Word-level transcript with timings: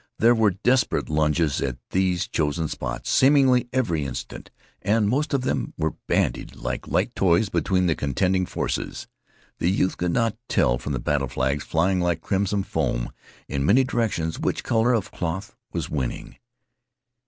There 0.17 0.33
were 0.33 0.49
desperate 0.63 1.09
lunges 1.11 1.61
at 1.61 1.77
these 1.91 2.27
chosen 2.27 2.67
spots 2.67 3.11
seemingly 3.11 3.67
every 3.71 4.03
instant, 4.03 4.49
and 4.81 5.07
most 5.07 5.31
of 5.31 5.41
them 5.41 5.75
were 5.77 5.93
bandied 6.07 6.55
like 6.55 6.87
light 6.87 7.13
toys 7.13 7.49
between 7.49 7.85
the 7.85 7.93
contending 7.93 8.47
forces. 8.47 9.05
The 9.59 9.69
youth 9.69 9.97
could 9.97 10.09
not 10.11 10.35
tell 10.49 10.79
from 10.79 10.93
the 10.93 10.99
battle 10.99 11.27
flags 11.27 11.65
flying 11.65 11.99
like 12.01 12.21
crimson 12.21 12.63
foam 12.63 13.13
in 13.47 13.63
many 13.63 13.83
directions 13.83 14.39
which 14.39 14.63
color 14.63 14.91
of 14.91 15.11
cloth 15.11 15.55
was 15.71 15.87
winning. 15.91 16.37